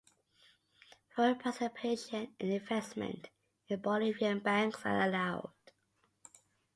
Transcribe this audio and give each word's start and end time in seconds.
Foreign 1.15 1.37
participation 1.37 2.33
and 2.39 2.51
investment 2.53 3.29
in 3.67 3.79
Bolivian 3.79 4.39
banks 4.39 4.83
are 4.83 4.99
allowed. 4.99 5.51